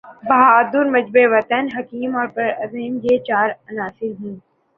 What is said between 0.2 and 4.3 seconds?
بہادر، محب وطن، حکیم اور پرعزم یہ چار عناصر